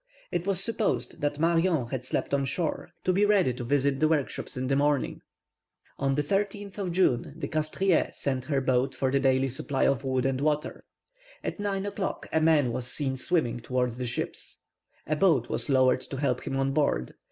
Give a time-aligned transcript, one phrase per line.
[0.31, 4.07] It was supposed that Marion had slept on shore, to be ready to visit the
[4.07, 5.21] workshops in the morning.
[5.99, 10.03] On the 13th of June the Castries sent her boat for the daily supply of
[10.03, 10.85] wood and water.
[11.43, 14.61] At nine o'clock a man was seen swimming towards the ships.
[15.05, 17.13] A boat was lowered to help him on board.